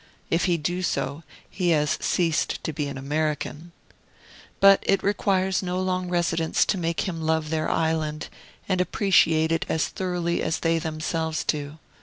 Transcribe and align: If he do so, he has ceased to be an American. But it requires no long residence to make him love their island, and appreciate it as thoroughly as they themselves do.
If 0.31 0.45
he 0.45 0.57
do 0.57 0.81
so, 0.81 1.21
he 1.47 1.69
has 1.77 1.99
ceased 2.01 2.63
to 2.63 2.73
be 2.73 2.87
an 2.87 2.97
American. 2.97 3.71
But 4.59 4.79
it 4.81 5.03
requires 5.03 5.61
no 5.61 5.79
long 5.79 6.09
residence 6.09 6.65
to 6.65 6.77
make 6.79 7.01
him 7.01 7.21
love 7.21 7.51
their 7.51 7.69
island, 7.69 8.27
and 8.67 8.81
appreciate 8.81 9.51
it 9.51 9.63
as 9.69 9.89
thoroughly 9.89 10.41
as 10.41 10.61
they 10.61 10.79
themselves 10.79 11.43
do. 11.43 11.77